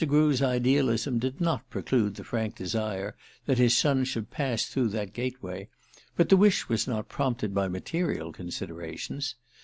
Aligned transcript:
Grew's 0.07 0.41
idealism 0.41 1.19
did 1.19 1.39
not 1.39 1.69
preclude 1.69 2.15
the 2.15 2.23
frank 2.23 2.55
desire 2.55 3.15
that 3.45 3.59
his 3.59 3.77
son 3.77 4.03
should 4.03 4.31
pass 4.31 4.65
through 4.65 4.87
that 4.87 5.13
gateway; 5.13 5.69
but 6.15 6.29
the 6.29 6.37
wish 6.37 6.67
was 6.67 6.87
not 6.87 7.07
prompted 7.07 7.53
by 7.53 7.67
material 7.67 8.31
considerations. 8.31 9.35